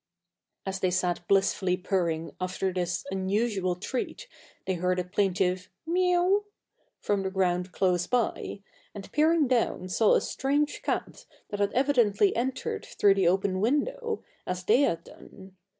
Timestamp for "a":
4.97-5.03, 10.15-10.21